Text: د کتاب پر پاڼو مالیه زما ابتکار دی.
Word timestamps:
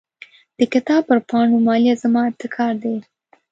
د 0.57 0.59
کتاب 0.73 1.01
پر 1.09 1.19
پاڼو 1.29 1.57
مالیه 1.67 1.93
زما 2.03 2.21
ابتکار 2.29 2.73
دی. 2.83 2.95